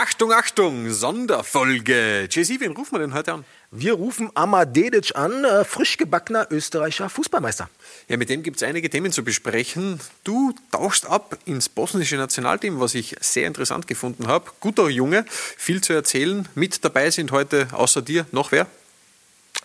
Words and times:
Achtung, 0.00 0.32
Achtung, 0.32 0.92
Sonderfolge. 0.92 2.28
JC, 2.30 2.60
wen 2.60 2.70
rufen 2.70 2.92
wir 2.92 3.00
denn 3.00 3.14
heute 3.14 3.32
an? 3.32 3.44
Wir 3.72 3.94
rufen 3.94 4.30
Amadedic 4.32 5.16
an, 5.16 5.44
äh, 5.44 5.64
frisch 5.64 5.96
gebackener 5.96 6.46
österreichischer 6.52 7.10
Fußballmeister. 7.10 7.68
Ja, 8.06 8.16
mit 8.16 8.28
dem 8.28 8.44
gibt 8.44 8.58
es 8.58 8.62
einige 8.62 8.90
Themen 8.90 9.10
zu 9.10 9.24
besprechen. 9.24 9.98
Du 10.22 10.54
tauchst 10.70 11.04
ab 11.04 11.36
ins 11.46 11.68
bosnische 11.68 12.14
Nationalteam, 12.14 12.78
was 12.78 12.94
ich 12.94 13.16
sehr 13.20 13.48
interessant 13.48 13.88
gefunden 13.88 14.28
habe. 14.28 14.52
Guter 14.60 14.88
Junge, 14.88 15.24
viel 15.28 15.80
zu 15.80 15.94
erzählen. 15.94 16.46
Mit 16.54 16.84
dabei 16.84 17.10
sind 17.10 17.32
heute 17.32 17.66
außer 17.72 18.00
dir 18.00 18.24
noch 18.30 18.52
wer? 18.52 18.68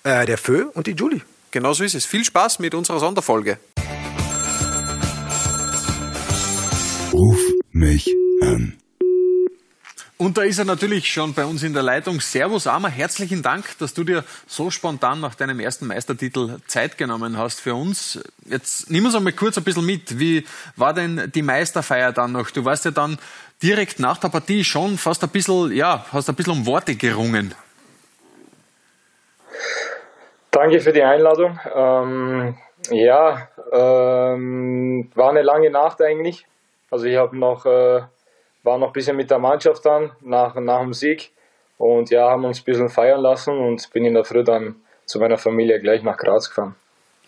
Äh, 0.03 0.25
der 0.25 0.39
Fö 0.39 0.63
und 0.73 0.87
die 0.87 0.93
Julie. 0.93 1.21
Genau 1.51 1.73
so 1.73 1.83
ist 1.83 1.93
es. 1.93 2.07
Viel 2.07 2.25
Spaß 2.25 2.57
mit 2.57 2.73
unserer 2.73 2.99
Sonderfolge. 2.99 3.59
Ruf 7.13 7.39
mich 7.71 8.09
an. 8.41 8.79
Und 10.17 10.37
da 10.37 10.43
ist 10.43 10.59
er 10.59 10.65
natürlich 10.65 11.11
schon 11.11 11.33
bei 11.33 11.43
uns 11.43 11.63
in 11.63 11.73
der 11.73 11.81
Leitung. 11.81 12.21
Servus 12.21 12.67
Armer, 12.67 12.89
herzlichen 12.89 13.41
Dank, 13.41 13.77
dass 13.79 13.93
du 13.93 14.03
dir 14.03 14.23
so 14.45 14.69
spontan 14.69 15.19
nach 15.19 15.33
deinem 15.35 15.59
ersten 15.59 15.87
Meistertitel 15.87 16.59
Zeit 16.67 16.97
genommen 16.97 17.37
hast 17.37 17.59
für 17.59 17.73
uns. 17.73 18.23
Jetzt 18.45 18.91
nimm 18.91 19.05
uns 19.05 19.15
einmal 19.15 19.33
kurz 19.33 19.57
ein 19.57 19.63
bisschen 19.63 19.85
mit. 19.85 20.19
Wie 20.19 20.45
war 20.75 20.93
denn 20.93 21.31
die 21.33 21.41
Meisterfeier 21.41 22.11
dann 22.11 22.33
noch? 22.33 22.51
Du 22.51 22.63
warst 22.63 22.85
ja 22.85 22.91
dann 22.91 23.17
direkt 23.63 23.99
nach 23.99 24.17
der 24.19 24.29
Partie 24.29 24.63
schon 24.63 24.97
fast 24.97 25.23
ein 25.23 25.29
bisschen, 25.29 25.71
ja, 25.71 26.05
hast 26.11 26.29
ein 26.29 26.35
bisschen 26.35 26.53
um 26.53 26.65
Worte 26.67 26.95
gerungen. 26.95 27.55
Danke 30.51 30.79
für 30.79 30.93
die 30.93 31.01
Einladung. 31.01 31.59
Ähm, 31.73 32.55
ja, 32.91 33.47
ähm, 33.71 35.09
war 35.15 35.31
eine 35.31 35.41
lange 35.41 35.71
Nacht 35.71 36.01
eigentlich. 36.01 36.45
Also 36.91 37.05
ich 37.05 37.17
habe 37.17 37.35
noch 37.35 37.65
äh, 37.65 38.03
war 38.63 38.77
noch 38.77 38.87
ein 38.87 38.93
bisschen 38.93 39.15
mit 39.15 39.29
der 39.29 39.39
Mannschaft 39.39 39.85
dann 39.85 40.11
nach, 40.21 40.55
nach 40.55 40.81
dem 40.81 40.93
Sieg 40.93 41.31
und 41.77 42.09
ja, 42.09 42.29
haben 42.29 42.45
uns 42.45 42.61
ein 42.61 42.63
bisschen 42.63 42.89
feiern 42.89 43.21
lassen 43.21 43.57
und 43.57 43.91
bin 43.91 44.05
in 44.05 44.13
der 44.13 44.23
Früh 44.23 44.43
dann 44.43 44.75
zu 45.05 45.19
meiner 45.19 45.37
Familie 45.37 45.79
gleich 45.79 46.01
nach 46.03 46.17
Graz 46.17 46.49
gefahren. 46.49 46.75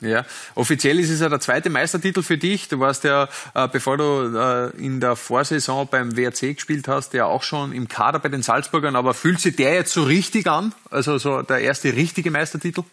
Ja, 0.02 0.25
offiziell 0.55 1.00
ist 1.00 1.09
es 1.09 1.22
ja 1.22 1.30
der 1.30 1.39
zweite 1.39 1.69
Meistertitel 1.69 2.22
für 2.22 2.38
dich. 2.38 2.67
Du 2.67 2.80
warst 2.80 3.05
ja, 3.05 3.30
äh, 3.53 3.67
bevor 3.69 3.97
du 3.97 4.38
äh, 4.38 4.77
in 4.77 5.00
der 5.00 5.16
Vorsaison 5.16 5.88
beim 5.89 6.17
WRC 6.17 6.55
gespielt 6.55 6.88
hast, 6.89 7.14
ja 7.14 7.25
auch 7.25 7.44
schon 7.44 7.72
im 7.72 7.88
Kader 7.88 8.20
bei 8.20 8.27
den 8.27 8.42
Salzburgern. 8.42 8.97
Aber 8.97 9.14
fühlt 9.14 9.39
sich 9.39 9.55
der 9.55 9.73
jetzt 9.73 9.94
so 9.94 10.03
richtig 10.03 10.47
an? 10.47 10.73
Also 10.92 11.17
so 11.17 11.44
der 11.44 11.59
erste 11.59 11.94
richtige 11.94 12.30
Meistertitel? 12.30 12.83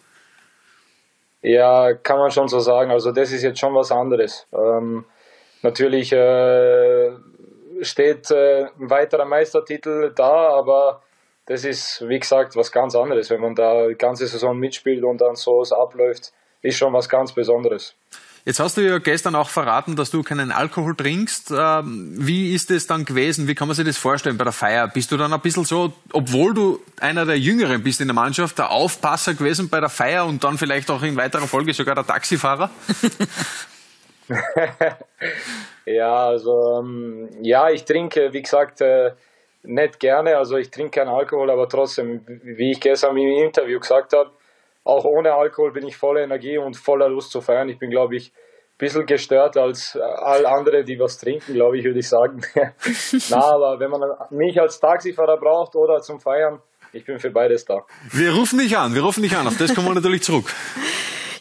Ja, 1.41 1.93
kann 1.93 2.19
man 2.19 2.31
schon 2.31 2.47
so 2.47 2.59
sagen. 2.59 2.89
Also 2.91 3.11
das 3.11 3.33
ist 3.33 3.43
jetzt 3.43 3.59
schon 3.59 3.75
was 3.75 3.91
anderes. 3.91 4.47
Ähm, 4.53 5.03
natürlich 5.61 6.13
äh, 6.13 6.92
steht 7.83 8.31
äh, 8.31 8.65
ein 8.79 8.89
weiterer 8.89 9.25
Meistertitel 9.25 10.11
da, 10.15 10.49
aber 10.49 11.01
das 11.45 11.65
ist, 11.65 12.03
wie 12.07 12.19
gesagt, 12.19 12.55
was 12.55 12.71
ganz 12.71 12.95
anderes. 12.95 13.29
Wenn 13.29 13.41
man 13.41 13.55
da 13.55 13.87
die 13.87 13.95
ganze 13.95 14.27
Saison 14.27 14.57
mitspielt 14.57 15.03
und 15.03 15.19
dann 15.19 15.35
so 15.35 15.61
es 15.61 15.71
abläuft, 15.71 16.31
ist 16.61 16.77
schon 16.77 16.93
was 16.93 17.09
ganz 17.09 17.33
Besonderes. 17.33 17.95
Jetzt 18.45 18.59
hast 18.59 18.75
du 18.75 18.81
ja 18.81 18.97
gestern 18.97 19.35
auch 19.35 19.49
verraten, 19.49 19.95
dass 19.95 20.11
du 20.11 20.21
keinen 20.21 20.51
Alkohol 20.51 20.95
trinkst. 20.95 21.51
Ähm, 21.57 22.13
wie 22.17 22.53
ist 22.53 22.71
es 22.71 22.87
dann 22.87 23.05
gewesen? 23.05 23.47
Wie 23.47 23.55
kann 23.55 23.69
man 23.69 23.75
sich 23.75 23.85
das 23.85 23.97
vorstellen 23.97 24.37
bei 24.37 24.43
der 24.43 24.51
Feier? 24.51 24.89
Bist 24.89 25.11
du 25.13 25.17
dann 25.17 25.31
ein 25.31 25.39
bisschen 25.39 25.63
so, 25.63 25.93
obwohl 26.11 26.53
du 26.53 26.81
einer 26.99 27.25
der 27.25 27.39
Jüngeren 27.39 27.83
bist 27.83 28.01
in 28.01 28.07
der 28.07 28.15
Mannschaft, 28.15 28.57
der 28.57 28.71
Aufpasser 28.71 29.33
gewesen 29.33 29.69
bei 29.69 29.79
der 29.79 29.87
Feier 29.87 30.25
und 30.25 30.43
dann 30.43 30.57
vielleicht 30.57 30.91
auch 30.91 31.01
in 31.03 31.15
weiterer 31.15 31.47
Folge 31.47 31.73
sogar 31.73 31.95
der 31.95 32.05
Taxifahrer? 32.05 32.69
Ja, 35.85 36.27
also 36.27 36.79
ähm, 36.79 37.29
ja, 37.41 37.69
ich 37.69 37.83
trinke, 37.83 38.31
wie 38.31 38.41
gesagt, 38.41 38.81
äh, 38.81 39.11
nicht 39.63 39.99
gerne. 39.99 40.37
Also 40.37 40.57
ich 40.57 40.69
trinke 40.69 40.99
keinen 40.99 41.09
Alkohol, 41.09 41.49
aber 41.49 41.67
trotzdem, 41.67 42.21
wie 42.27 42.71
ich 42.71 42.79
gestern 42.79 43.17
im 43.17 43.45
Interview 43.45 43.79
gesagt 43.79 44.13
habe, 44.13 44.31
auch 44.83 45.05
ohne 45.05 45.33
Alkohol 45.33 45.71
bin 45.71 45.87
ich 45.87 45.95
voller 45.95 46.21
Energie 46.21 46.57
und 46.57 46.75
voller 46.75 47.09
Lust 47.09 47.31
zu 47.31 47.41
feiern. 47.41 47.69
Ich 47.69 47.79
bin, 47.79 47.89
glaube 47.89 48.15
ich, 48.17 48.31
ein 48.33 48.77
bisschen 48.77 49.05
gestört 49.05 49.55
als 49.55 49.97
all 49.97 50.45
andere, 50.45 50.83
die 50.83 50.99
was 50.99 51.17
trinken, 51.17 51.53
glaube 51.53 51.77
ich, 51.77 51.85
würde 51.85 51.99
ich 51.99 52.09
sagen. 52.09 52.41
Na, 53.29 53.53
aber 53.53 53.79
wenn 53.79 53.89
man 53.89 54.01
mich 54.31 54.59
als 54.59 54.79
Taxifahrer 54.79 55.37
braucht 55.37 55.75
oder 55.75 55.99
zum 55.99 56.19
Feiern, 56.19 56.59
ich 56.91 57.05
bin 57.05 57.17
für 57.17 57.31
beides 57.31 57.65
da. 57.65 57.85
Wir 58.11 58.33
rufen 58.33 58.59
dich 58.59 58.77
an, 58.77 58.93
wir 58.93 59.01
rufen 59.01 59.23
dich 59.23 59.35
an. 59.35 59.47
Auf 59.47 59.57
das 59.57 59.73
kommen 59.73 59.87
wir 59.87 59.95
natürlich 59.95 60.21
zurück. 60.21 60.45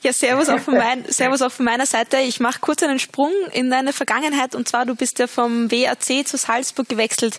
Ja, 0.03 0.13
servus 0.13 0.49
auch 0.49 0.59
von, 0.59 0.75
mein, 0.75 1.05
servus 1.09 1.43
auch 1.43 1.53
von 1.53 1.65
meiner 1.65 1.87
Seite. 1.87 2.19
Ich 2.19 2.41
mache 2.41 2.59
kurz 2.61 2.83
einen 2.83 2.99
Sprung 2.99 3.33
in 3.53 3.71
deine 3.71 3.93
Vergangenheit 3.93 4.55
und 4.55 4.69
zwar, 4.69 4.85
du 4.85 4.97
bist 4.97 5.19
ja 5.21 5.29
vom 5.29 5.71
WAC 5.71 6.27
zu 6.27 6.37
Salzburg 6.37 6.89
gewechselt. 6.89 7.39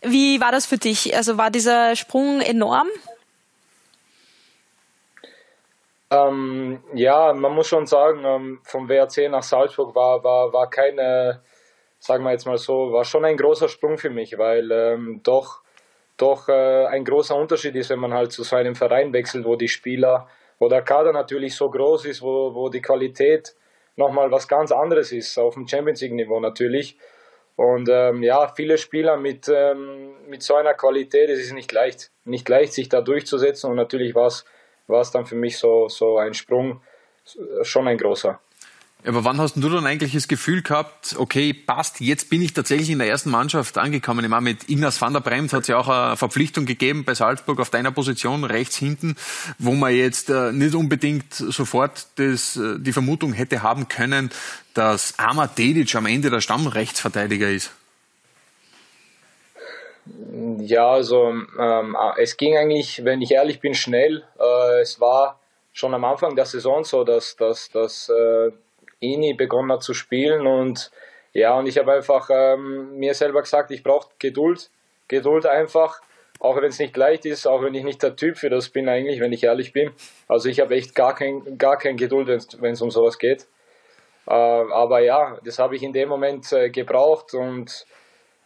Wie 0.00 0.40
war 0.40 0.50
das 0.50 0.64
für 0.64 0.78
dich? 0.78 1.14
Also 1.14 1.36
war 1.36 1.50
dieser 1.50 1.94
Sprung 1.96 2.40
enorm? 2.40 2.88
Ähm, 6.10 6.82
ja, 6.94 7.34
man 7.34 7.54
muss 7.54 7.68
schon 7.68 7.86
sagen, 7.86 8.24
ähm, 8.24 8.60
vom 8.64 8.88
WRC 8.88 9.30
nach 9.30 9.42
Salzburg 9.42 9.94
war, 9.94 10.24
war, 10.24 10.52
war 10.52 10.68
keine, 10.70 11.42
sagen 12.00 12.24
wir 12.24 12.32
jetzt 12.32 12.46
mal 12.46 12.58
so, 12.58 12.92
war 12.92 13.04
schon 13.04 13.24
ein 13.24 13.36
großer 13.36 13.68
Sprung 13.68 13.98
für 13.98 14.10
mich, 14.10 14.36
weil 14.36 14.72
ähm, 14.72 15.20
doch, 15.22 15.60
doch 16.16 16.48
äh, 16.48 16.86
ein 16.86 17.04
großer 17.04 17.36
Unterschied 17.36 17.76
ist, 17.76 17.90
wenn 17.90 18.00
man 18.00 18.14
halt 18.14 18.32
zu 18.32 18.42
so 18.42 18.56
einem 18.56 18.74
Verein 18.74 19.12
wechselt, 19.12 19.44
wo 19.44 19.54
die 19.54 19.68
Spieler 19.68 20.26
wo 20.60 20.68
der 20.68 20.82
Kader 20.82 21.12
natürlich 21.12 21.56
so 21.56 21.68
groß 21.68 22.04
ist, 22.04 22.22
wo, 22.22 22.54
wo 22.54 22.68
die 22.68 22.82
Qualität 22.82 23.56
nochmal 23.96 24.30
was 24.30 24.46
ganz 24.46 24.70
anderes 24.70 25.10
ist, 25.10 25.36
auf 25.38 25.54
dem 25.54 25.66
Champions 25.66 26.00
League-Niveau 26.02 26.38
natürlich. 26.38 26.96
Und 27.56 27.88
ähm, 27.90 28.22
ja, 28.22 28.46
viele 28.54 28.78
Spieler 28.78 29.16
mit, 29.16 29.48
ähm, 29.48 30.12
mit 30.28 30.42
so 30.42 30.54
einer 30.54 30.74
Qualität, 30.74 31.28
es 31.28 31.40
ist 31.40 31.52
nicht 31.52 31.72
leicht, 31.72 32.10
nicht 32.24 32.48
leicht, 32.48 32.72
sich 32.72 32.88
da 32.88 33.00
durchzusetzen. 33.00 33.70
Und 33.70 33.76
natürlich 33.76 34.14
war 34.14 34.28
es 34.28 35.10
dann 35.10 35.26
für 35.26 35.34
mich 35.34 35.58
so, 35.58 35.88
so 35.88 36.18
ein 36.18 36.34
Sprung, 36.34 36.80
schon 37.62 37.88
ein 37.88 37.98
großer. 37.98 38.40
Aber 39.06 39.24
wann 39.24 39.40
hast 39.40 39.56
du 39.56 39.68
dann 39.68 39.86
eigentlich 39.86 40.12
das 40.12 40.28
Gefühl 40.28 40.62
gehabt, 40.62 41.16
okay, 41.18 41.54
passt, 41.54 42.00
jetzt 42.00 42.28
bin 42.28 42.42
ich 42.42 42.52
tatsächlich 42.52 42.90
in 42.90 42.98
der 42.98 43.08
ersten 43.08 43.30
Mannschaft 43.30 43.78
angekommen? 43.78 44.24
Ich 44.24 44.30
meine, 44.30 44.42
mit 44.42 44.68
Ignaz 44.68 45.00
van 45.00 45.14
der 45.14 45.20
Bremt 45.20 45.54
hat 45.54 45.62
es 45.62 45.68
ja 45.68 45.78
auch 45.78 45.88
eine 45.88 46.16
Verpflichtung 46.18 46.66
gegeben 46.66 47.04
bei 47.04 47.14
Salzburg 47.14 47.60
auf 47.60 47.70
deiner 47.70 47.92
Position 47.92 48.44
rechts 48.44 48.76
hinten, 48.76 49.16
wo 49.58 49.72
man 49.72 49.94
jetzt 49.94 50.28
äh, 50.28 50.52
nicht 50.52 50.74
unbedingt 50.74 51.32
sofort 51.32 52.08
das, 52.16 52.56
äh, 52.56 52.78
die 52.78 52.92
Vermutung 52.92 53.32
hätte 53.32 53.62
haben 53.62 53.88
können, 53.88 54.30
dass 54.74 55.18
Amar 55.18 55.48
Dedic 55.48 55.94
am 55.94 56.04
Ende 56.04 56.28
der 56.28 56.42
Stammrechtsverteidiger 56.42 57.48
ist. 57.48 57.70
Ja, 60.58 60.90
also 60.90 61.32
ähm, 61.58 61.96
es 62.18 62.36
ging 62.36 62.56
eigentlich, 62.56 63.04
wenn 63.04 63.22
ich 63.22 63.32
ehrlich 63.32 63.60
bin, 63.60 63.74
schnell. 63.74 64.24
Äh, 64.38 64.80
es 64.82 65.00
war 65.00 65.40
schon 65.72 65.94
am 65.94 66.04
Anfang 66.04 66.36
der 66.36 66.46
Saison 66.46 66.84
so, 66.84 67.04
dass, 67.04 67.36
dass, 67.36 67.70
dass 67.70 68.08
äh, 68.08 68.50
Ini 69.00 69.34
begonnen 69.34 69.72
hat 69.72 69.82
zu 69.82 69.94
spielen 69.94 70.46
und 70.46 70.90
ja, 71.32 71.56
und 71.56 71.66
ich 71.66 71.78
habe 71.78 71.92
einfach 71.92 72.28
ähm, 72.32 72.96
mir 72.98 73.14
selber 73.14 73.42
gesagt, 73.42 73.70
ich 73.70 73.82
brauche 73.82 74.08
Geduld, 74.18 74.70
Geduld 75.08 75.46
einfach, 75.46 76.00
auch 76.40 76.56
wenn 76.56 76.64
es 76.64 76.78
nicht 76.78 76.96
leicht 76.96 77.24
ist, 77.24 77.46
auch 77.46 77.62
wenn 77.62 77.74
ich 77.74 77.84
nicht 77.84 78.02
der 78.02 78.16
Typ 78.16 78.36
für 78.36 78.50
das 78.50 78.68
bin 78.68 78.88
eigentlich, 78.88 79.20
wenn 79.20 79.32
ich 79.32 79.44
ehrlich 79.44 79.72
bin. 79.72 79.92
Also 80.26 80.48
ich 80.48 80.58
habe 80.60 80.74
echt 80.74 80.94
gar 80.94 81.14
kein, 81.14 81.56
gar 81.56 81.78
kein 81.78 81.96
Geduld, 81.96 82.28
wenn 82.60 82.72
es 82.72 82.82
um 82.82 82.90
sowas 82.90 83.18
geht. 83.18 83.46
Äh, 84.26 84.32
aber 84.32 85.00
ja, 85.00 85.38
das 85.44 85.58
habe 85.58 85.76
ich 85.76 85.82
in 85.82 85.92
dem 85.92 86.08
Moment 86.08 86.52
äh, 86.52 86.70
gebraucht 86.70 87.34
und 87.34 87.86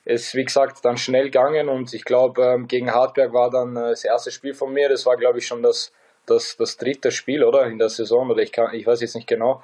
es 0.04 0.34
wie 0.34 0.44
gesagt 0.44 0.84
dann 0.84 0.98
schnell 0.98 1.24
gegangen 1.24 1.68
und 1.68 1.94
ich 1.94 2.04
glaube 2.04 2.42
ähm, 2.42 2.68
gegen 2.68 2.92
Hartberg 2.92 3.32
war 3.32 3.50
dann 3.50 3.76
äh, 3.76 3.90
das 3.90 4.04
erste 4.04 4.30
Spiel 4.30 4.54
von 4.54 4.72
mir. 4.72 4.88
Das 4.88 5.06
war 5.06 5.16
glaube 5.16 5.38
ich 5.38 5.46
schon 5.46 5.62
das, 5.62 5.92
das, 6.26 6.56
das 6.56 6.76
dritte 6.76 7.10
Spiel, 7.10 7.44
oder 7.44 7.66
in 7.66 7.78
der 7.78 7.88
Saison 7.88 8.30
oder 8.30 8.42
ich 8.42 8.52
kann, 8.52 8.74
ich 8.74 8.86
weiß 8.86 9.00
jetzt 9.00 9.14
nicht 9.14 9.26
genau. 9.26 9.62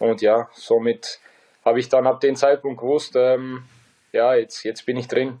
Und 0.00 0.22
ja, 0.22 0.48
somit 0.54 1.20
habe 1.64 1.78
ich 1.78 1.88
dann 1.88 2.06
ab 2.06 2.20
dem 2.20 2.34
Zeitpunkt 2.34 2.80
gewusst, 2.80 3.12
ähm, 3.14 3.62
ja, 4.12 4.34
jetzt, 4.34 4.64
jetzt 4.64 4.86
bin 4.86 4.96
ich 4.96 5.06
drin. 5.06 5.38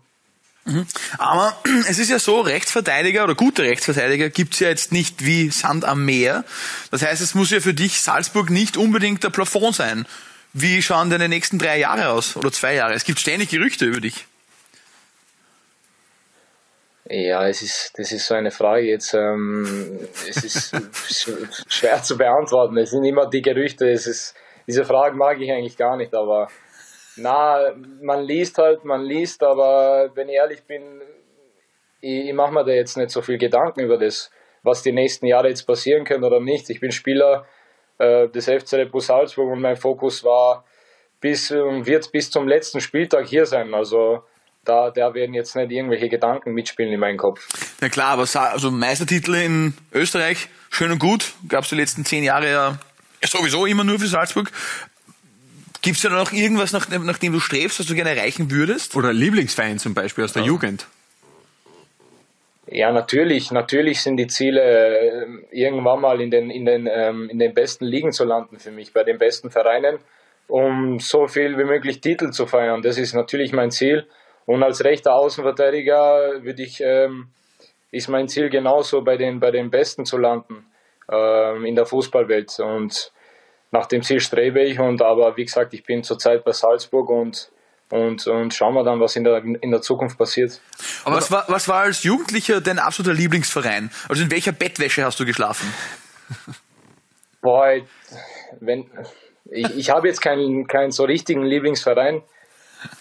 Mhm. 0.66 0.86
Aber 1.18 1.56
es 1.88 1.98
ist 1.98 2.10
ja 2.10 2.18
so, 2.18 2.40
Rechtsverteidiger 2.42 3.24
oder 3.24 3.34
gute 3.34 3.62
Rechtsverteidiger 3.62 4.28
gibt's 4.28 4.60
ja 4.60 4.68
jetzt 4.68 4.92
nicht 4.92 5.24
wie 5.24 5.50
Sand 5.50 5.84
am 5.84 6.04
Meer. 6.04 6.44
Das 6.90 7.02
heißt, 7.02 7.22
es 7.22 7.34
muss 7.34 7.50
ja 7.50 7.60
für 7.60 7.74
dich 7.74 8.02
Salzburg 8.02 8.50
nicht 8.50 8.76
unbedingt 8.76 9.24
der 9.24 9.30
Plafond 9.30 9.74
sein. 9.74 10.06
Wie 10.52 10.82
schauen 10.82 11.10
deine 11.10 11.28
nächsten 11.28 11.58
drei 11.58 11.78
Jahre 11.78 12.10
aus 12.10 12.36
oder 12.36 12.52
zwei 12.52 12.74
Jahre? 12.74 12.92
Es 12.92 13.04
gibt 13.04 13.18
ständig 13.18 13.48
Gerüchte 13.48 13.86
über 13.86 14.00
dich. 14.00 14.26
Ja, 17.08 17.48
es 17.48 17.62
ist, 17.62 17.92
das 17.96 18.12
ist 18.12 18.26
so 18.26 18.34
eine 18.34 18.50
Frage 18.50 18.86
jetzt. 18.86 19.14
Ähm, 19.14 19.98
es 20.28 20.44
ist 20.44 20.76
schwer 21.68 22.02
zu 22.02 22.16
beantworten. 22.16 22.76
Es 22.76 22.90
sind 22.90 23.04
immer 23.04 23.28
die 23.28 23.42
Gerüchte. 23.42 23.90
Es 23.90 24.06
ist 24.06 24.34
diese 24.70 24.84
Fragen 24.84 25.18
mag 25.18 25.40
ich 25.40 25.50
eigentlich 25.50 25.76
gar 25.76 25.96
nicht, 25.96 26.14
aber 26.14 26.46
na, 27.16 27.74
man 28.00 28.22
liest 28.22 28.56
halt, 28.58 28.84
man 28.84 29.02
liest, 29.02 29.42
aber 29.42 30.10
wenn 30.14 30.28
ich 30.28 30.36
ehrlich 30.36 30.62
bin, 30.62 31.02
ich, 32.00 32.28
ich 32.28 32.32
mache 32.32 32.52
mir 32.52 32.64
da 32.64 32.70
jetzt 32.70 32.96
nicht 32.96 33.10
so 33.10 33.20
viel 33.20 33.36
Gedanken 33.36 33.80
über 33.80 33.98
das, 33.98 34.30
was 34.62 34.82
die 34.82 34.92
nächsten 34.92 35.26
Jahre 35.26 35.48
jetzt 35.48 35.66
passieren 35.66 36.04
können 36.04 36.22
oder 36.22 36.38
nicht. 36.38 36.70
Ich 36.70 36.78
bin 36.78 36.92
Spieler 36.92 37.46
äh, 37.98 38.28
des 38.28 38.46
FC 38.46 38.88
Bull 38.88 39.00
Salzburg 39.00 39.50
und 39.50 39.60
mein 39.60 39.76
Fokus 39.76 40.22
war 40.22 40.64
bis 41.20 41.50
wird 41.50 42.12
bis 42.12 42.30
zum 42.30 42.46
letzten 42.46 42.80
Spieltag 42.80 43.26
hier 43.26 43.46
sein. 43.46 43.74
Also 43.74 44.22
da, 44.64 44.90
da 44.90 45.12
werden 45.14 45.34
jetzt 45.34 45.56
nicht 45.56 45.72
irgendwelche 45.72 46.08
Gedanken 46.08 46.52
mitspielen 46.52 46.92
in 46.92 47.00
meinem 47.00 47.18
Kopf. 47.18 47.46
Ja 47.80 47.88
klar, 47.88 48.12
aber 48.12 48.26
also 48.52 48.70
Meistertitel 48.70 49.34
in 49.34 49.74
Österreich, 49.92 50.48
schön 50.70 50.92
und 50.92 51.00
gut, 51.00 51.34
gab 51.48 51.64
es 51.64 51.70
die 51.70 51.76
letzten 51.76 52.04
zehn 52.04 52.22
Jahre 52.22 52.50
ja 52.50 52.78
sowieso 53.28 53.66
immer 53.66 53.84
nur 53.84 53.98
für 53.98 54.06
Salzburg. 54.06 54.50
Gibt 55.82 55.96
es 55.96 56.02
da 56.02 56.10
noch 56.10 56.32
irgendwas, 56.32 56.72
nach, 56.72 56.88
nach 56.88 57.18
dem 57.18 57.32
du 57.32 57.40
strebst, 57.40 57.80
was 57.80 57.86
du 57.86 57.94
gerne 57.94 58.10
erreichen 58.10 58.50
würdest? 58.50 58.96
Oder 58.96 59.12
Lieblingsverein 59.12 59.78
zum 59.78 59.94
Beispiel 59.94 60.24
aus 60.24 60.32
der 60.32 60.42
ja. 60.42 60.48
Jugend? 60.48 60.86
Ja, 62.66 62.92
natürlich. 62.92 63.50
Natürlich 63.50 64.02
sind 64.02 64.18
die 64.18 64.26
Ziele, 64.26 64.60
äh, 64.62 65.26
irgendwann 65.50 66.00
mal 66.00 66.20
in 66.20 66.30
den, 66.30 66.50
in, 66.50 66.66
den, 66.66 66.86
ähm, 66.90 67.30
in 67.30 67.38
den 67.38 67.54
besten 67.54 67.86
Ligen 67.86 68.12
zu 68.12 68.24
landen 68.24 68.58
für 68.58 68.70
mich, 68.70 68.92
bei 68.92 69.04
den 69.04 69.18
besten 69.18 69.50
Vereinen, 69.50 69.98
um 70.46 71.00
so 71.00 71.26
viel 71.26 71.56
wie 71.58 71.64
möglich 71.64 72.00
Titel 72.00 72.30
zu 72.30 72.46
feiern. 72.46 72.82
Das 72.82 72.98
ist 72.98 73.14
natürlich 73.14 73.52
mein 73.52 73.70
Ziel. 73.70 74.06
Und 74.44 74.62
als 74.62 74.84
rechter 74.84 75.14
Außenverteidiger 75.14 76.44
würde 76.44 76.62
ich, 76.62 76.80
ähm, 76.82 77.28
ist 77.90 78.08
mein 78.08 78.28
Ziel 78.28 78.50
genauso 78.50 79.02
bei 79.02 79.16
den, 79.16 79.40
bei 79.40 79.50
den 79.50 79.70
Besten 79.70 80.04
zu 80.04 80.18
landen 80.18 80.69
ähm, 81.10 81.64
in 81.64 81.74
der 81.74 81.86
Fußballwelt. 81.86 82.58
Und 82.60 83.12
nach 83.70 83.86
dem 83.86 84.02
Ziel 84.02 84.20
strebe 84.20 84.62
ich. 84.62 84.78
Und 84.78 85.02
aber 85.02 85.36
wie 85.36 85.44
gesagt, 85.44 85.74
ich 85.74 85.84
bin 85.84 86.02
zurzeit 86.02 86.44
bei 86.44 86.52
Salzburg 86.52 87.08
und 87.08 87.50
und, 87.90 88.24
und 88.28 88.54
schauen 88.54 88.74
wir 88.74 88.84
dann, 88.84 89.00
was 89.00 89.16
in 89.16 89.24
der, 89.24 89.38
in 89.38 89.70
der 89.70 89.80
Zukunft 89.82 90.16
passiert. 90.16 90.60
Aber 91.04 91.16
was 91.16 91.32
war, 91.32 91.44
was 91.48 91.66
war 91.66 91.80
als 91.80 92.04
Jugendlicher 92.04 92.60
dein 92.60 92.78
absoluter 92.78 93.14
Lieblingsverein? 93.14 93.90
Also 94.08 94.22
in 94.22 94.30
welcher 94.30 94.52
Bettwäsche 94.52 95.04
hast 95.04 95.18
du 95.18 95.24
geschlafen? 95.24 95.74
Boah, 97.42 97.80
wenn, 98.60 98.88
ich, 99.50 99.76
ich 99.76 99.90
habe 99.90 100.06
jetzt 100.06 100.20
keinen, 100.20 100.68
keinen 100.68 100.92
so 100.92 101.04
richtigen 101.04 101.42
Lieblingsverein. 101.42 102.22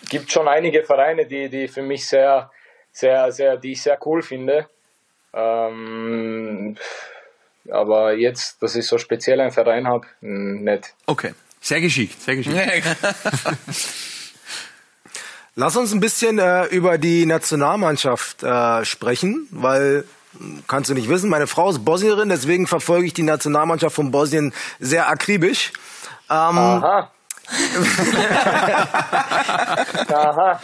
Gibt 0.09 0.31
schon 0.31 0.47
einige 0.47 0.83
Vereine, 0.83 1.27
die, 1.27 1.49
die 1.49 1.67
für 1.67 1.83
mich 1.83 2.07
sehr, 2.07 2.49
sehr, 2.91 3.31
sehr, 3.31 3.57
die 3.57 3.73
ich 3.73 3.83
sehr 3.83 3.99
cool 4.05 4.23
finde. 4.23 4.67
Ähm, 5.33 6.75
aber 7.71 8.15
jetzt, 8.15 8.61
dass 8.61 8.75
ich 8.75 8.85
so 8.87 8.97
speziell 8.97 9.39
einen 9.39 9.51
Verein 9.51 9.87
habe, 9.87 10.07
nicht. 10.21 10.93
Okay. 11.05 11.33
Sehr 11.61 11.81
geschickt, 11.81 12.21
sehr 12.21 12.37
geschickt. 12.37 12.55
Lass 15.55 15.75
uns 15.75 15.91
ein 15.91 15.99
bisschen 15.99 16.39
äh, 16.39 16.65
über 16.67 16.97
die 16.97 17.25
Nationalmannschaft 17.25 18.43
äh, 18.43 18.85
sprechen, 18.85 19.47
weil 19.51 20.05
kannst 20.67 20.89
du 20.89 20.93
nicht 20.93 21.09
wissen, 21.09 21.29
meine 21.29 21.47
Frau 21.47 21.69
ist 21.69 21.83
Bosnierin, 21.83 22.29
deswegen 22.29 22.67
verfolge 22.67 23.07
ich 23.07 23.13
die 23.13 23.23
Nationalmannschaft 23.23 23.95
von 23.95 24.11
Bosnien 24.11 24.53
sehr 24.79 25.09
akribisch. 25.09 25.73
Ähm, 26.29 26.57
Aha. 26.57 27.11
Aha. 30.13 30.59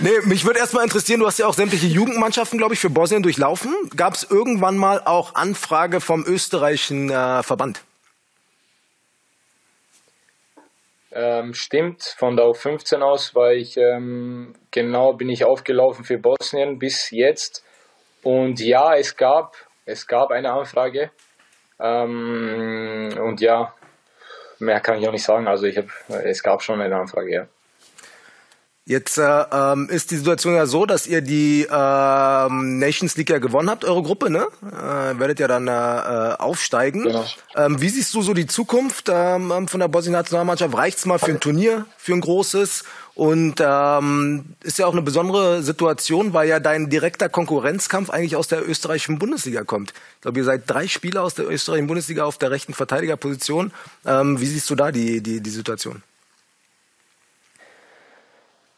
nee, 0.00 0.20
mich 0.24 0.44
würde 0.44 0.60
erstmal 0.60 0.84
interessieren, 0.84 1.20
du 1.20 1.26
hast 1.26 1.38
ja 1.38 1.46
auch 1.46 1.54
sämtliche 1.54 1.86
Jugendmannschaften, 1.86 2.58
glaube 2.58 2.74
ich, 2.74 2.80
für 2.80 2.90
Bosnien 2.90 3.22
durchlaufen. 3.22 3.72
Gab 3.96 4.14
es 4.14 4.24
irgendwann 4.30 4.76
mal 4.76 5.02
auch 5.04 5.34
Anfrage 5.34 6.00
vom 6.00 6.24
österreichischen 6.24 7.10
äh, 7.10 7.42
Verband? 7.42 7.82
Ähm, 11.10 11.54
stimmt, 11.54 12.02
von 12.16 12.36
der 12.36 12.46
U15 12.46 13.00
aus 13.00 13.34
war 13.34 13.52
ich, 13.52 13.76
ähm, 13.76 14.54
genau 14.70 15.14
bin 15.14 15.28
ich 15.30 15.44
aufgelaufen 15.44 16.04
für 16.04 16.18
Bosnien 16.18 16.78
bis 16.78 17.10
jetzt. 17.10 17.64
Und 18.22 18.60
ja, 18.60 18.94
es 18.94 19.16
gab, 19.16 19.56
es 19.84 20.06
gab 20.06 20.30
eine 20.30 20.52
Anfrage. 20.52 21.10
Ähm, 21.80 23.08
und 23.20 23.40
ja, 23.40 23.74
mehr 24.60 24.80
kann 24.80 24.98
ich 24.98 25.08
auch 25.08 25.12
nicht 25.12 25.24
sagen. 25.24 25.46
Also 25.46 25.66
ich 25.66 25.76
habe, 25.76 25.88
es 26.24 26.42
gab 26.42 26.62
schon 26.62 26.80
eine 26.80 26.96
Anfrage, 26.96 27.32
ja. 27.32 27.46
Jetzt 28.88 29.18
äh, 29.18 29.44
ähm, 29.52 29.90
ist 29.90 30.10
die 30.12 30.16
Situation 30.16 30.54
ja 30.54 30.64
so, 30.64 30.86
dass 30.86 31.06
ihr 31.06 31.20
die 31.20 31.66
ähm, 31.70 32.78
Nations 32.78 33.18
League 33.18 33.28
ja 33.28 33.36
gewonnen 33.36 33.68
habt, 33.68 33.84
eure 33.84 34.02
Gruppe, 34.02 34.30
ne? 34.30 34.46
Äh, 34.62 35.18
werdet 35.18 35.40
ja 35.40 35.46
dann 35.46 35.68
äh, 35.68 36.36
aufsteigen. 36.38 37.02
Genau. 37.02 37.26
Ähm, 37.54 37.82
wie 37.82 37.90
siehst 37.90 38.14
du 38.14 38.22
so 38.22 38.32
die 38.32 38.46
Zukunft 38.46 39.10
ähm, 39.12 39.52
ähm 39.54 39.68
von 39.68 39.80
der 39.80 39.88
Bosnien-Nationalmannschaft? 39.88 40.74
Reicht's 40.74 41.04
mal 41.04 41.18
für 41.18 41.32
ein 41.32 41.38
Turnier, 41.38 41.84
für 41.98 42.14
ein 42.14 42.22
großes? 42.22 42.84
Und 43.14 43.56
ähm, 43.60 44.54
ist 44.62 44.78
ja 44.78 44.86
auch 44.86 44.92
eine 44.92 45.02
besondere 45.02 45.62
Situation, 45.62 46.32
weil 46.32 46.48
ja 46.48 46.58
dein 46.58 46.88
direkter 46.88 47.28
Konkurrenzkampf 47.28 48.08
eigentlich 48.08 48.36
aus 48.36 48.48
der 48.48 48.66
österreichischen 48.66 49.18
Bundesliga 49.18 49.64
kommt. 49.64 49.90
Ich 49.90 50.22
glaube, 50.22 50.38
ihr 50.38 50.44
seid 50.44 50.62
drei 50.66 50.88
Spieler 50.88 51.24
aus 51.24 51.34
der 51.34 51.46
österreichischen 51.46 51.88
Bundesliga 51.88 52.24
auf 52.24 52.38
der 52.38 52.50
rechten 52.50 52.72
Verteidigerposition. 52.72 53.70
Ähm, 54.06 54.40
wie 54.40 54.46
siehst 54.46 54.70
du 54.70 54.76
da 54.76 54.92
die, 54.92 55.20
die, 55.20 55.42
die 55.42 55.50
Situation? 55.50 56.02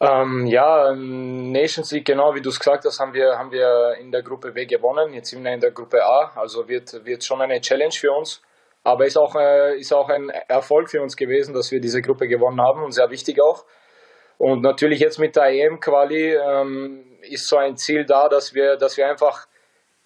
Ähm, 0.02 0.46
ja, 0.46 0.94
Nations 0.94 1.92
League, 1.92 2.06
genau 2.06 2.34
wie 2.34 2.40
du 2.40 2.48
es 2.48 2.58
gesagt 2.58 2.84
hast, 2.86 3.00
haben 3.00 3.12
wir, 3.12 3.36
haben 3.36 3.52
wir 3.52 3.96
in 4.00 4.10
der 4.10 4.22
Gruppe 4.22 4.50
B 4.52 4.64
gewonnen. 4.64 5.12
Jetzt 5.12 5.28
sind 5.28 5.44
wir 5.44 5.52
in 5.52 5.60
der 5.60 5.72
Gruppe 5.72 6.02
A, 6.02 6.32
also 6.36 6.66
wird, 6.66 7.04
wird 7.04 7.22
schon 7.22 7.42
eine 7.42 7.60
Challenge 7.60 7.92
für 7.92 8.10
uns. 8.10 8.40
Aber 8.82 9.04
ist 9.04 9.18
auch, 9.18 9.34
äh, 9.36 9.78
ist 9.78 9.92
auch 9.92 10.08
ein 10.08 10.30
Erfolg 10.48 10.88
für 10.88 11.02
uns 11.02 11.16
gewesen, 11.16 11.52
dass 11.52 11.70
wir 11.70 11.80
diese 11.80 12.00
Gruppe 12.00 12.28
gewonnen 12.28 12.62
haben 12.62 12.82
und 12.82 12.92
sehr 12.92 13.10
wichtig 13.10 13.42
auch. 13.42 13.66
Und 14.38 14.62
natürlich 14.62 15.00
jetzt 15.00 15.18
mit 15.18 15.36
der 15.36 15.48
EM-Quali 15.48 16.34
ähm, 16.34 17.18
ist 17.20 17.46
so 17.46 17.58
ein 17.58 17.76
Ziel 17.76 18.06
da, 18.06 18.26
dass 18.28 18.54
wir, 18.54 18.78
dass 18.78 18.96
wir 18.96 19.06
einfach 19.06 19.46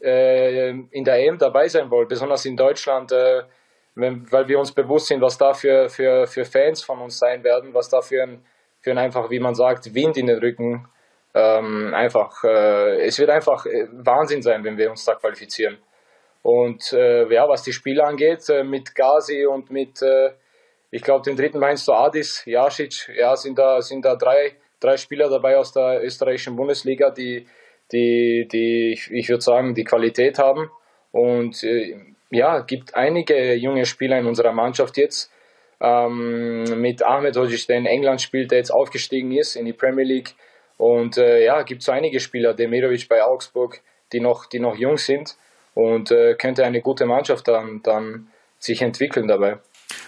äh, 0.03 0.71
in 0.71 1.05
der 1.05 1.21
EM 1.21 1.39
dabei 1.39 1.69
sein 1.69 1.89
wollen, 1.89 2.09
besonders 2.09 2.45
in 2.47 2.57
Deutschland, 2.57 3.13
äh, 3.13 3.43
wenn, 3.95 4.27
weil 4.33 4.49
wir 4.49 4.59
uns 4.59 4.73
bewusst 4.73 5.07
sind, 5.07 5.23
was 5.23 5.39
da 5.39 5.53
für, 5.53 5.89
für, 5.89 6.27
für 6.27 6.45
Fans 6.45 6.83
von 6.83 7.01
uns 7.01 7.17
sein 7.17 7.45
werden, 7.45 7.73
was 7.73 7.89
da 7.89 8.01
für 8.01 8.25
ein 8.25 8.45
für 8.85 8.97
einfach, 8.99 9.31
wie 9.31 9.41
man 9.41 9.55
sagt, 9.55 9.95
Wind 9.95 10.19
in 10.19 10.27
den 10.27 10.39
Rücken. 10.39 10.87
Ähm, 11.35 11.93
einfach, 11.95 12.45
äh, 12.45 13.07
es 13.07 13.19
wird 13.19 13.31
einfach 13.31 13.65
äh, 13.65 13.89
Wahnsinn 13.91 14.43
sein, 14.43 14.63
wenn 14.63 14.77
wir 14.77 14.91
uns 14.91 15.05
da 15.07 15.15
qualifizieren. 15.15 15.79
Und 16.43 16.93
äh, 16.93 17.27
ja, 17.33 17.49
was 17.49 17.63
die 17.63 17.73
Spiele 17.73 18.05
angeht, 18.05 18.47
äh, 18.51 18.63
mit 18.63 18.95
Gazi 18.95 19.47
und 19.47 19.71
mit, 19.71 20.03
äh, 20.03 20.33
ich 20.91 21.03
glaube, 21.03 21.25
den 21.25 21.35
dritten 21.35 21.59
meinst 21.59 21.89
du 21.89 21.93
Adis, 21.93 22.45
Jasic, 22.45 23.11
ja, 23.17 23.35
sind 23.35 23.59
da, 23.59 23.81
sind 23.81 24.05
da 24.05 24.15
drei, 24.17 24.53
drei 24.79 24.99
Spieler 24.99 25.31
dabei 25.31 25.57
aus 25.57 25.73
der 25.73 26.05
österreichischen 26.05 26.55
Bundesliga, 26.55 27.11
die, 27.11 27.47
die, 27.91 28.47
die 28.53 28.93
ich, 28.93 29.11
ich 29.11 29.29
würde 29.31 29.41
sagen, 29.41 29.75
die 29.75 29.85
Qualität 29.85 30.39
haben. 30.39 30.71
Und 31.11 31.65
äh, 31.65 31.97
ja, 32.31 32.61
gibt 32.61 32.95
einige 32.95 33.55
junge 33.55 33.87
Spieler 33.87 34.19
in 34.19 34.27
unserer 34.27 34.53
Mannschaft 34.53 34.99
jetzt, 34.99 35.33
ähm, 35.81 36.81
mit 36.81 37.03
Ahmed 37.03 37.37
Hodzic, 37.37 37.67
der 37.67 37.79
in 37.79 37.87
England 37.87 38.21
spielt, 38.21 38.51
der 38.51 38.59
jetzt 38.59 38.71
aufgestiegen 38.71 39.33
ist 39.33 39.57
in 39.57 39.65
die 39.65 39.73
Premier 39.73 40.05
League. 40.05 40.35
Und 40.77 41.19
äh, 41.19 41.45
ja, 41.45 41.63
gibt 41.63 41.83
so 41.83 41.93
einige 41.93 42.21
Spieler, 42.21 42.55
Demirovic 42.55 43.09
bei 43.09 43.23
Augsburg, 43.23 43.81
die 44.13 44.21
noch, 44.21 44.47
die 44.47 44.59
noch 44.59 44.77
jung 44.77 44.99
sind 44.99 45.37
und 45.75 46.11
äh, 46.11 46.35
könnte 46.35 46.65
eine 46.65 46.81
gute 46.81 47.07
Mannschaft 47.07 47.49
dann, 47.49 47.81
dann 47.83 48.29
sich 48.59 48.83
entwickeln 48.83 49.29
dabei. 49.29 49.59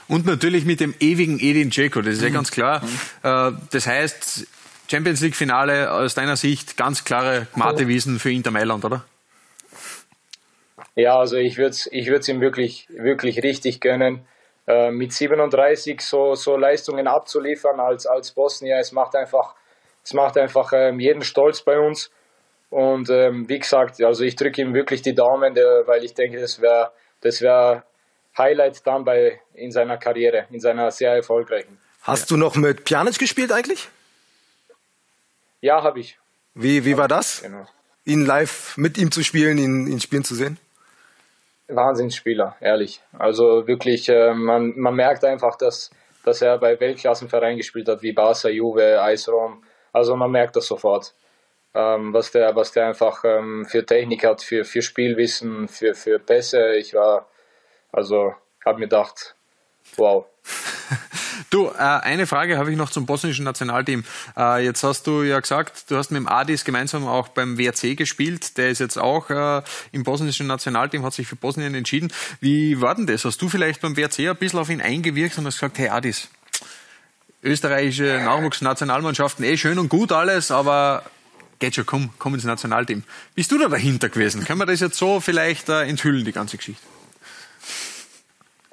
Und 0.09 0.27
natürlich 0.27 0.65
mit 0.65 0.81
dem 0.81 0.95
ewigen 1.01 1.39
Edin 1.41 1.71
Dzeko, 1.71 2.01
das 2.01 2.15
ist 2.15 2.23
ja 2.23 2.31
mhm. 2.31 2.35
ganz 2.35 2.51
klar. 2.51 2.83
Mhm. 2.83 3.59
das 3.71 3.87
heißt, 3.87 4.47
Champions 4.89 5.21
League 5.21 5.35
Finale 5.35 5.93
aus 5.93 6.15
deiner 6.15 6.37
Sicht 6.37 6.77
ganz 6.77 7.05
klare 7.05 7.49
Gmatewiesen 7.55 8.19
für 8.19 8.31
Inter 8.31 8.53
Mailand, 8.53 8.85
oder? 8.85 9.05
Ja, 10.95 11.19
also 11.19 11.37
ich 11.37 11.59
würde 11.59 11.71
es 11.71 11.89
ich 11.91 12.09
ihm 12.29 12.41
wirklich, 12.41 12.87
wirklich 12.91 13.43
richtig 13.43 13.81
gönnen. 13.81 14.21
Äh, 14.67 14.91
mit 14.91 15.13
37 15.13 16.01
so, 16.01 16.35
so 16.35 16.57
Leistungen 16.57 17.07
abzuliefern 17.07 17.79
als, 17.79 18.07
als 18.07 18.33
Bosnier. 18.33 18.79
Es 18.81 18.93
macht 18.93 19.15
einfach, 19.15 19.55
es 20.03 20.13
macht 20.13 20.37
einfach 20.37 20.73
ähm, 20.73 20.99
jeden 20.99 21.23
stolz 21.23 21.63
bei 21.63 21.79
uns. 21.79 22.11
Und 22.71 23.09
ähm, 23.11 23.49
wie 23.49 23.59
gesagt, 23.59 24.03
also 24.03 24.25
ich 24.25 24.35
drücke 24.35 24.61
ihm 24.61 24.75
wirklich 24.75 25.03
die 25.03 25.15
Daumen, 25.15 25.55
der, 25.55 25.87
weil 25.87 26.05
ich 26.05 26.15
denke, 26.15 26.41
das 26.41 26.61
wäre 26.61 26.91
das 27.21 27.41
wär 27.41 27.85
Highlight 28.37 28.87
dann 28.87 29.05
bei, 29.05 29.41
in 29.55 29.71
seiner 29.71 29.97
Karriere, 29.99 30.47
in 30.51 30.61
seiner 30.61 30.91
sehr 30.91 31.13
erfolgreichen. 31.13 31.79
Hast 32.03 32.31
ja. 32.31 32.37
du 32.37 32.41
noch 32.41 32.57
mit 32.57 32.85
Pjanic 32.85 33.19
gespielt 33.19 33.53
eigentlich? 33.53 33.89
Ja, 35.61 35.83
habe 35.83 36.01
ich. 36.01 36.19
Wie, 36.55 36.85
wie 36.85 36.97
war 36.97 37.09
das? 37.09 37.43
Genau. 37.43 37.67
Ihn 38.05 38.25
live 38.25 38.77
mit 38.77 38.99
ihm 38.99 39.11
zu 39.11 39.23
spielen, 39.23 39.59
ihn, 39.59 39.87
ihn 39.87 40.01
spielen 40.01 40.25
zu 40.25 40.35
sehen? 40.35 40.59
Wahnsinnsspieler, 41.69 42.57
ehrlich. 42.61 43.03
Also 43.19 43.67
wirklich, 43.67 44.09
äh, 44.09 44.35
man, 44.35 44.79
man 44.79 44.95
merkt 44.95 45.25
einfach, 45.25 45.57
dass, 45.57 45.91
dass 46.25 46.43
er 46.43 46.59
bei 46.59 46.79
Weltklassenvereinen 46.79 47.57
gespielt 47.57 47.89
hat, 47.89 48.03
wie 48.03 48.13
Barca, 48.13 48.49
Juve, 48.49 49.01
Eisrom. 49.03 49.63
Also 49.93 50.17
man 50.17 50.31
merkt 50.31 50.57
das 50.57 50.67
sofort, 50.67 51.15
ähm, 51.75 52.13
was, 52.13 52.31
der, 52.31 52.55
was 52.55 52.73
der 52.73 52.89
einfach 52.89 53.25
ähm, 53.25 53.67
für 53.67 53.85
Technik 53.85 54.25
hat, 54.25 54.43
für, 54.43 54.65
für 54.65 54.83
Spielwissen, 54.83 55.69
für, 55.69 55.95
für 55.95 56.19
Pässe. 56.19 56.77
Ich 56.77 56.95
war, 56.95 57.29
also 57.93 58.35
habe 58.65 58.79
mir 58.79 58.87
gedacht, 58.87 59.35
wow. 59.97 60.27
Du, 61.51 61.69
äh, 61.69 61.79
eine 61.79 62.27
Frage 62.27 62.59
habe 62.59 62.71
ich 62.71 62.77
noch 62.77 62.91
zum 62.91 63.07
bosnischen 63.07 63.45
Nationalteam. 63.45 64.05
Äh, 64.37 64.65
jetzt 64.65 64.83
hast 64.83 65.07
du 65.07 65.23
ja 65.23 65.41
gesagt, 65.41 65.91
du 65.91 65.97
hast 65.97 66.11
mit 66.11 66.21
dem 66.21 66.29
Adis 66.29 66.65
gemeinsam 66.65 67.07
auch 67.07 67.29
beim 67.29 67.59
WRC 67.59 67.97
gespielt. 67.97 68.57
Der 68.59 68.71
ist 68.71 68.79
jetzt 68.79 68.99
auch 68.99 69.31
äh, 69.31 69.63
im 69.93 70.03
bosnischen 70.03 70.47
Nationalteam, 70.47 71.05
hat 71.05 71.15
sich 71.15 71.27
für 71.27 71.37
Bosnien 71.37 71.75
entschieden. 71.75 72.13
Wie 72.41 72.81
war 72.81 72.95
denn 72.95 73.07
das? 73.07 73.25
Hast 73.25 73.41
du 73.41 73.49
vielleicht 73.49 73.81
beim 73.81 73.97
WRC 73.97 74.31
ein 74.31 74.37
bisschen 74.37 74.59
auf 74.59 74.71
ihn 74.71 74.81
eingewirkt 74.81 75.39
und 75.39 75.47
hast 75.47 75.57
gesagt, 75.57 75.79
hey 75.79 75.89
Adis, 75.89 76.29
österreichische 77.43 78.21
Nachwuchsnationalmannschaften, 78.25 79.45
eh 79.45 79.57
schön 79.57 79.79
und 79.79 79.89
gut 79.89 80.13
alles, 80.13 80.51
aber 80.51 81.05
geht 81.59 81.75
schon, 81.75 81.87
komm, 81.87 82.11
komm 82.19 82.35
ins 82.35 82.45
Nationalteam. 82.45 83.03
Bist 83.35 83.53
du 83.53 83.59
da 83.59 83.69
dahinter 83.69 84.09
gewesen? 84.09 84.45
Können 84.45 84.61
wir 84.61 84.67
das 84.67 84.81
jetzt 84.81 84.99
so 84.99 85.21
vielleicht 85.21 85.69
äh, 85.69 85.83
enthüllen, 85.83 86.25
die 86.25 86.33
ganze 86.33 86.57
Geschichte? 86.57 86.83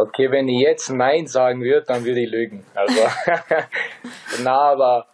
Okay, 0.04 0.30
wenn 0.32 0.50
ich 0.50 0.60
jetzt 0.60 0.90
Nein 0.90 1.28
sagen 1.28 1.62
würde, 1.62 1.86
dann 1.88 2.04
würde 2.04 2.20
ich 2.20 2.30
lügen. 2.30 2.66
Also, 2.76 3.02
na, 4.44 4.60
aber 4.60 5.08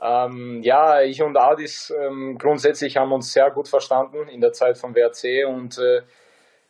ähm, 0.00 0.60
ja, 0.62 1.00
ich 1.00 1.22
und 1.22 1.38
Adis 1.38 1.90
ähm, 1.98 2.36
grundsätzlich 2.38 2.98
haben 2.98 3.10
uns 3.10 3.32
sehr 3.32 3.50
gut 3.50 3.68
verstanden 3.68 4.28
in 4.28 4.42
der 4.42 4.52
Zeit 4.52 4.76
vom 4.76 4.94
WRC 4.94 5.48
und 5.48 5.78
äh, 5.78 6.02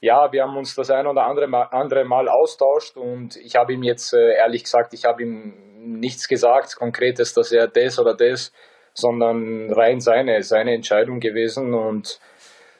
ja, 0.00 0.30
wir 0.30 0.44
haben 0.44 0.56
uns 0.56 0.76
das 0.76 0.90
ein 0.90 1.08
oder 1.08 1.24
andere 1.26 1.48
Mal, 1.48 1.64
andere 1.72 2.04
Mal 2.04 2.28
austauscht 2.28 2.96
und 2.96 3.36
ich 3.36 3.56
habe 3.56 3.72
ihm 3.72 3.82
jetzt 3.82 4.14
äh, 4.14 4.34
ehrlich 4.36 4.62
gesagt, 4.62 4.94
ich 4.94 5.04
habe 5.04 5.22
ihm 5.22 5.54
nichts 5.78 6.28
gesagt, 6.28 6.76
konkretes, 6.76 7.34
dass 7.34 7.50
er 7.50 7.66
das 7.66 7.98
oder 7.98 8.14
das, 8.14 8.52
sondern 8.94 9.72
rein 9.72 9.98
seine, 9.98 10.44
seine 10.44 10.74
Entscheidung 10.74 11.18
gewesen 11.18 11.74
und 11.74 12.20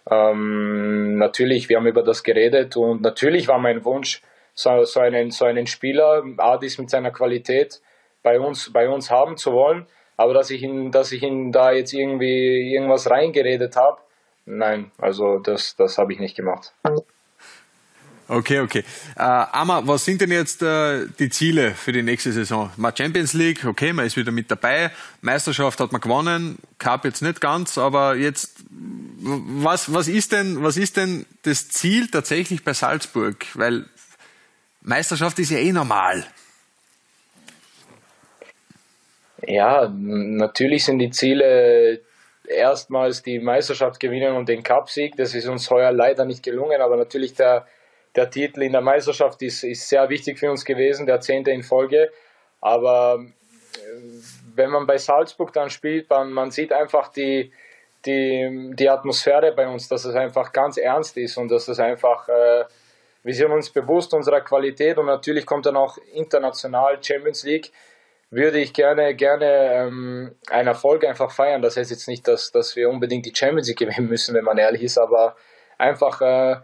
ähm, 0.09 1.19
natürlich, 1.19 1.69
wir 1.69 1.79
haben 1.79 1.87
über 1.89 2.05
das 2.05 2.23
geredet 2.23 2.77
und 2.77 3.03
natürlich 3.03 3.49
war 3.49 3.59
mein 3.59 3.85
Wunsch, 3.85 4.23
so, 4.59 4.85
so, 4.85 5.01
einen, 5.01 5.31
so 5.31 5.45
einen 5.45 5.69
Spieler, 5.69 6.25
Adis 6.39 6.79
mit 6.79 6.91
seiner 6.91 7.13
Qualität, 7.13 7.81
bei 8.25 8.41
uns, 8.41 8.73
bei 8.73 8.89
uns 8.89 9.09
haben 9.09 9.37
zu 9.37 9.53
wollen. 9.53 9.87
Aber 10.17 10.35
dass 10.35 10.51
ich 10.51 10.65
ihn, 10.65 10.91
dass 10.91 11.13
ich 11.13 11.23
ihn 11.23 11.53
da 11.53 11.71
jetzt 11.71 11.93
irgendwie 11.93 12.75
irgendwas 12.75 13.09
reingeredet 13.09 13.77
habe, 13.77 13.99
nein, 14.47 14.91
also 14.99 15.39
das, 15.39 15.77
das 15.77 15.97
habe 15.97 16.13
ich 16.13 16.19
nicht 16.19 16.35
gemacht. 16.35 16.73
Okay, 18.27 18.61
okay. 18.61 18.85
Äh, 19.17 19.23
Amma, 19.23 19.87
was 19.87 20.05
sind 20.05 20.21
denn 20.21 20.33
jetzt 20.33 20.61
äh, 20.61 21.07
die 21.19 21.31
Ziele 21.31 21.73
für 21.73 21.93
die 21.93 22.03
nächste 22.03 22.33
Saison? 22.33 22.71
Mal 22.77 22.93
Champions 22.95 23.33
League, 23.35 23.65
okay, 23.65 23.93
man 23.93 24.07
ist 24.07 24.17
wieder 24.17 24.33
mit 24.33 24.51
dabei. 24.51 24.91
Meisterschaft 25.23 25.79
hat 25.79 25.93
man 25.93 26.01
gewonnen, 26.01 26.59
Cup 26.79 27.05
jetzt 27.05 27.23
nicht 27.23 27.41
ganz, 27.41 27.79
aber 27.79 28.17
jetzt, 28.17 28.65
was, 29.21 29.95
was 29.95 30.09
ist 30.09 30.33
denn, 30.33 30.63
was 30.63 30.77
ist 30.77 30.97
denn 30.97 31.27
das 31.43 31.69
Ziel 31.69 32.09
tatsächlich 32.09 32.65
bei 32.65 32.75
Salzburg? 32.75 33.47
Weil 33.55 33.87
Meisterschaft 34.89 35.39
ist 35.39 35.51
ja 35.51 35.59
eh 35.59 35.71
normal. 35.71 36.25
Ja, 39.47 39.87
natürlich 39.89 40.85
sind 40.87 40.99
die 40.99 41.11
Ziele 41.11 42.01
erstmals 42.49 43.23
die 43.23 43.39
Meisterschaft 43.39 44.01
gewinnen 44.01 44.35
und 44.35 44.49
den 44.49 44.63
Cupsieg. 44.63 45.15
Das 45.17 45.35
ist 45.35 45.47
uns 45.47 45.71
heuer 45.71 45.93
leider 45.93 46.25
nicht 46.25 46.43
gelungen, 46.43 46.81
aber 46.81 46.97
natürlich 46.97 47.35
der, 47.35 47.67
der 48.17 48.31
Titel 48.31 48.63
in 48.63 48.73
der 48.73 48.81
Meisterschaft 48.81 49.43
ist, 49.43 49.63
ist 49.63 49.91
sehr 49.91 50.09
wichtig 50.09 50.39
für 50.39 50.51
uns 50.51 50.65
gewesen, 50.65 51.05
der 51.05 51.21
zehnte 51.21 51.51
in 51.51 51.63
Folge. 51.63 52.11
Aber 52.63 53.23
äh, 53.23 53.79
wenn 54.55 54.71
man 54.71 54.87
bei 54.87 54.97
Salzburg 54.97 55.53
dann 55.53 55.69
spielt, 55.69 56.09
man, 56.09 56.33
man 56.33 56.51
sieht 56.51 56.73
einfach 56.73 57.09
die, 57.09 57.53
die, 58.07 58.73
die 58.73 58.89
Atmosphäre 58.89 59.53
bei 59.53 59.69
uns, 59.69 59.87
dass 59.89 60.07
es 60.07 60.15
einfach 60.15 60.51
ganz 60.51 60.79
ernst 60.79 61.19
ist 61.19 61.37
und 61.37 61.51
dass 61.51 61.69
es 61.69 61.79
einfach 61.79 62.27
äh, 62.31 62.65
wir 63.29 63.35
sind 63.35 63.53
uns 63.53 63.69
bewusst 63.69 64.15
unserer 64.15 64.41
Qualität 64.41 64.97
und 64.97 65.05
natürlich 65.05 65.45
kommt 65.45 65.67
dann 65.67 65.77
auch 65.77 65.99
international 66.15 66.97
Champions 67.03 67.45
League. 67.45 67.73
Würde 68.31 68.59
ich 68.59 68.73
gerne, 68.73 69.15
gerne 69.15 69.75
ähm, 69.75 70.35
einen 70.49 70.69
Erfolg 70.69 71.05
einfach 71.05 71.31
feiern. 71.31 71.61
Das 71.61 71.77
heißt 71.77 71.91
jetzt 71.91 72.09
nicht, 72.09 72.27
dass, 72.27 72.53
dass 72.53 72.75
wir 72.75 72.89
unbedingt 72.89 73.27
die 73.27 73.35
Champions 73.35 73.69
League 73.69 73.81
gewinnen 73.81 74.09
müssen, 74.09 74.35
wenn 74.35 74.45
man 74.45 74.57
ehrlich 74.57 74.83
ist, 74.83 74.97
aber 74.97 75.37
einfach 75.77 76.23
äh, 76.23 76.57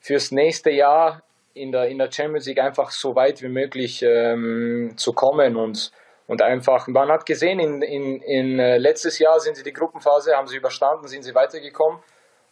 fürs 0.00 0.32
nächste 0.32 0.70
Jahr 0.70 1.22
in 1.54 1.70
der, 1.70 1.86
in 1.86 1.98
der 1.98 2.10
Champions 2.10 2.46
League 2.46 2.58
einfach 2.58 2.90
so 2.90 3.14
weit 3.14 3.40
wie 3.40 3.48
möglich 3.48 4.02
ähm, 4.02 4.94
zu 4.96 5.12
kommen 5.12 5.54
und, 5.54 5.92
und 6.26 6.42
einfach, 6.42 6.88
man 6.88 7.12
hat 7.12 7.26
gesehen, 7.26 7.60
in, 7.60 7.80
in, 7.80 8.20
in 8.22 8.58
äh, 8.58 8.76
letztes 8.76 9.20
Jahr 9.20 9.38
sind 9.38 9.56
sie 9.56 9.62
die 9.62 9.72
Gruppenphase, 9.72 10.34
haben 10.34 10.48
sie 10.48 10.56
überstanden, 10.56 11.06
sind 11.06 11.22
sie 11.22 11.36
weitergekommen 11.36 12.00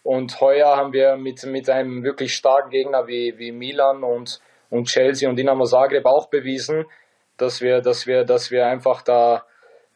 und 0.03 0.41
heuer 0.41 0.77
haben 0.77 0.93
wir 0.93 1.17
mit, 1.17 1.45
mit 1.45 1.69
einem 1.69 2.03
wirklich 2.03 2.35
starken 2.35 2.71
Gegner 2.71 3.07
wie, 3.07 3.39
wie 3.39 3.53
Milan 3.53 4.03
und, 4.03 4.41
und 4.71 4.89
Chelsea 4.89 5.29
und 5.29 5.37
Dinamo 5.37 5.65
Zagreb 5.65 6.07
auch 6.07 6.29
bewiesen, 6.29 6.87
dass 7.37 7.61
wir, 7.61 7.81
dass 7.81 8.07
wir, 8.07 8.25
dass 8.25 8.51
wir 8.51 8.67
einfach 8.67 9.03
da 9.03 9.45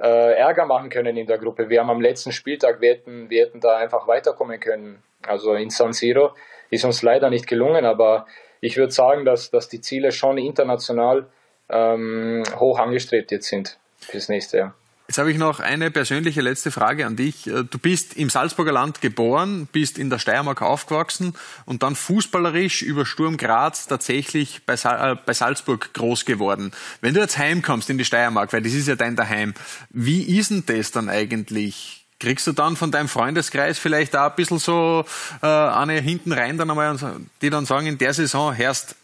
äh, 0.01 0.35
Ärger 0.37 0.67
machen 0.67 0.91
können 0.91 1.17
in 1.17 1.27
der 1.27 1.39
Gruppe. 1.39 1.69
Wir 1.69 1.81
haben 1.81 1.91
am 1.91 2.01
letzten 2.01 2.33
Spieltag, 2.33 2.81
wir 2.81 2.91
hätten, 2.91 3.31
wir 3.31 3.45
hätten 3.45 3.61
da 3.61 3.77
einfach 3.77 4.07
weiterkommen 4.07 4.61
können. 4.61 5.03
Also 5.27 5.55
in 5.55 5.71
San 5.71 5.93
Siro 5.93 6.33
ist 6.71 6.85
uns 6.85 7.03
leider 7.03 7.31
nicht 7.31 7.47
gelungen, 7.47 7.85
aber 7.85 8.27
ich 8.61 8.77
würde 8.77 8.93
sagen, 8.93 9.25
dass, 9.25 9.51
dass 9.51 9.69
die 9.69 9.81
Ziele 9.81 10.13
schon 10.13 10.39
international 10.39 11.27
ähm, 11.71 12.43
hoch 12.57 12.79
angestrebt 12.79 13.31
jetzt 13.31 13.49
sind 13.49 13.79
fürs 13.99 14.29
nächste 14.29 14.59
Jahr. 14.59 14.75
Jetzt 15.15 15.21
habe 15.21 15.31
ich 15.31 15.39
noch 15.39 15.61
eine 15.61 15.93
persönliche 15.93 16.41
letzte 16.41 16.73
Frage 16.73 17.07
an 17.07 17.15
dich. 17.15 17.47
Äh, 17.47 17.63
du 17.63 17.79
bist 17.79 18.15
im 18.15 18.31
Salzburger 18.31 18.73
Land 18.73 19.01
geboren, 19.01 19.69
bist 19.71 19.97
in 19.97 20.11
der 20.11 20.19
Steiermark 20.19 20.61
aufgewachsen 20.61 21.35
und 21.67 21.85
dann 21.85 21.95
fußballerisch 21.95 22.83
über 22.83 23.07
Sturm 23.07 23.37
Graz 23.37 23.87
tatsächlich 23.87 24.63
bei, 24.67 24.75
äh, 24.75 25.15
bei 25.25 25.33
Salzburg 25.33 25.95
groß 25.95 26.25
geworden. 26.25 26.73
Wenn 27.01 27.15
du 27.15 27.21
jetzt 27.21 27.39
heimkommst 27.39 27.91
in 27.91 27.97
die 27.97 28.05
Steiermark, 28.05 28.53
weil 28.53 28.63
das 28.63 28.73
ist 28.73 28.89
ja 28.89 28.97
dein 28.97 29.15
Daheim, 29.15 29.55
wie 29.91 30.37
ist 30.37 30.51
denn 30.51 30.65
das 30.67 30.91
dann 30.91 31.09
eigentlich? 31.09 32.05
Kriegst 32.19 32.49
du 32.49 32.53
dann 32.53 32.75
von 32.75 32.91
deinem 32.91 33.09
Freundeskreis 33.09 33.79
vielleicht 33.79 34.17
auch 34.17 34.31
ein 34.31 34.35
bisschen 34.35 34.59
so 34.59 35.05
äh, 35.43 35.47
eine 35.47 36.01
hinten 36.01 36.33
rein, 36.33 36.59
dann 36.59 36.71
einmal, 36.71 36.99
die 37.41 37.51
dann 37.51 37.67
sagen, 37.67 37.87
in 37.87 37.99
der 37.99 38.15
Saison, 38.15 38.53
Herrst, 38.53 38.97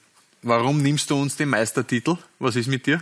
warum 0.42 0.82
nimmst 0.82 1.08
du 1.08 1.22
uns 1.22 1.36
den 1.36 1.50
Meistertitel? 1.50 2.16
Was 2.40 2.56
ist 2.56 2.66
mit 2.66 2.86
dir? 2.86 3.00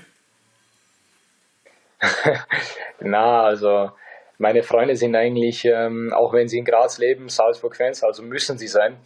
Na, 3.01 3.43
also 3.43 3.91
meine 4.39 4.63
Freunde 4.63 4.95
sind 4.97 5.17
eigentlich, 5.17 5.65
ähm, 5.65 6.13
auch 6.13 6.33
wenn 6.33 6.49
sie 6.49 6.59
in 6.59 6.65
Graz 6.65 6.99
leben, 6.99 7.29
Salzburg-Fans, 7.29 8.05
also 8.05 8.23
müssen 8.23 8.57
sie 8.57 8.69
sein. 8.69 8.97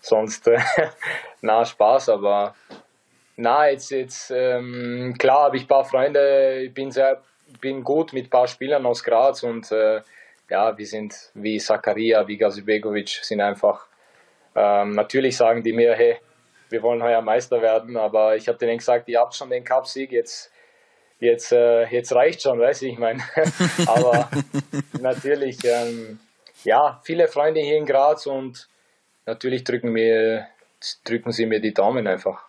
Sonst, 0.00 0.46
äh, 0.46 0.58
na, 1.40 1.64
Spaß, 1.64 2.10
aber 2.10 2.54
na, 3.36 3.68
jetzt, 3.68 3.90
jetzt 3.90 4.30
ähm, 4.34 5.14
klar 5.18 5.44
habe 5.44 5.56
ich 5.56 5.64
ein 5.64 5.68
paar 5.68 5.84
Freunde, 5.84 6.62
ich 6.62 6.72
bin 6.72 6.90
sehr, 6.92 7.20
bin 7.60 7.82
gut 7.82 8.12
mit 8.12 8.26
ein 8.26 8.30
paar 8.30 8.46
Spielern 8.46 8.86
aus 8.86 9.02
Graz 9.02 9.42
und 9.42 9.70
äh, 9.72 10.00
ja, 10.48 10.78
wir 10.78 10.86
sind 10.86 11.14
wie 11.34 11.58
Zakaria, 11.58 12.26
wie 12.28 12.36
Gazibegovic, 12.36 13.08
sind 13.08 13.40
einfach, 13.40 13.86
ähm, 14.54 14.92
natürlich 14.92 15.36
sagen 15.36 15.64
die 15.64 15.72
mir, 15.72 15.94
hey, 15.94 16.18
wir 16.70 16.82
wollen 16.82 17.02
heuer 17.02 17.22
Meister 17.22 17.60
werden, 17.60 17.96
aber 17.96 18.36
ich 18.36 18.46
habe 18.46 18.58
denen 18.58 18.78
gesagt, 18.78 19.08
ihr 19.08 19.20
habt 19.20 19.34
schon 19.34 19.50
den 19.50 19.64
Cup-Sieg, 19.64 20.12
jetzt 20.12 20.52
jetzt, 21.18 21.52
äh, 21.52 21.86
jetzt 21.86 22.12
reicht 22.12 22.42
schon, 22.42 22.58
weiß 22.58 22.82
ich, 22.82 22.92
ich 22.92 22.98
meine. 22.98 23.22
Aber 23.86 24.30
natürlich, 25.00 25.58
ähm, 25.64 26.18
ja, 26.64 27.00
viele 27.04 27.28
Freunde 27.28 27.60
hier 27.60 27.76
in 27.76 27.86
Graz 27.86 28.26
und 28.26 28.68
natürlich 29.24 29.64
drücken, 29.64 29.92
mir, 29.92 30.46
drücken 31.04 31.32
sie 31.32 31.46
mir 31.46 31.60
die 31.60 31.74
Daumen 31.74 32.06
einfach. 32.06 32.44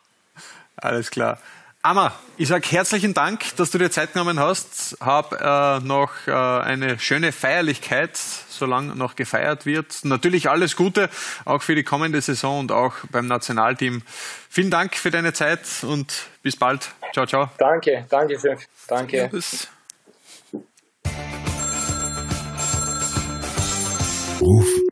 Alles 0.75 1.09
klar. 1.11 1.39
Amma, 1.87 2.11
ich 2.35 2.49
sage 2.49 2.67
herzlichen 2.69 3.13
Dank, 3.13 3.55
dass 3.55 3.71
du 3.71 3.77
dir 3.77 3.89
Zeit 3.89 4.11
genommen 4.11 4.41
hast. 4.41 4.97
Hab 4.99 5.31
äh, 5.31 5.79
noch 5.79 6.11
äh, 6.27 6.31
eine 6.33 6.99
schöne 6.99 7.31
Feierlichkeit, 7.31 8.17
solange 8.17 8.93
noch 8.93 9.15
gefeiert 9.15 9.65
wird. 9.65 10.03
Natürlich 10.03 10.49
alles 10.49 10.75
Gute, 10.75 11.09
auch 11.45 11.61
für 11.61 11.75
die 11.75 11.83
kommende 11.83 12.19
Saison 12.19 12.59
und 12.59 12.73
auch 12.73 12.93
beim 13.09 13.27
Nationalteam. 13.27 14.01
Vielen 14.49 14.69
Dank 14.69 14.97
für 14.97 15.11
deine 15.11 15.31
Zeit 15.31 15.61
und 15.83 16.27
bis 16.43 16.57
bald. 16.57 16.89
Ciao, 17.13 17.25
ciao. 17.25 17.49
Danke, 17.57 18.05
danke 18.09 18.37
schön. 18.37 18.57
Danke. 18.89 19.17
Ja, 19.17 19.29
Ruf 24.41 24.86